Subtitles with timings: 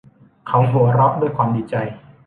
[0.47, 1.75] เขาหัวเราะด้วยความดีใจ